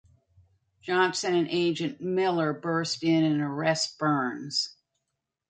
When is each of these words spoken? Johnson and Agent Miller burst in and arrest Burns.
Johnson 0.81 1.35
and 1.35 1.47
Agent 1.47 2.01
Miller 2.01 2.53
burst 2.53 3.03
in 3.03 3.23
and 3.23 3.39
arrest 3.39 3.99
Burns. 3.99 4.75